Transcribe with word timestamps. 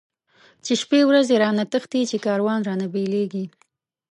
چی 0.63 0.73
شپی 0.81 1.01
ورځی 1.09 1.35
رانه 1.43 1.65
تښتی، 1.71 2.01
چی 2.09 2.17
کاروان 2.25 2.59
رانه 2.67 2.87
بيليږی 2.93 3.45